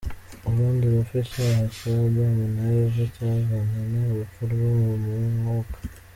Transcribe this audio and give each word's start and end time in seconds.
Urundi 0.47 0.83
rupfu 0.93 1.15
icyaha 1.23 1.63
cya 1.75 1.91
Adamu 2.05 2.43
na 2.55 2.63
Eva 2.81 3.03
cyazanye, 3.15 3.79
ni 3.91 3.99
urupfu 4.11 4.41
rwo 4.51 4.69
mu 5.03 5.11
Mwuka. 5.35 5.77